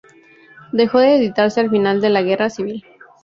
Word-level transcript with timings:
Dejó 0.71 0.97
de 0.97 1.17
editarse 1.17 1.59
al 1.59 1.69
final 1.69 2.01
de 2.01 2.09
la 2.09 2.23
Guerra 2.23 2.49
civil. 2.49 2.83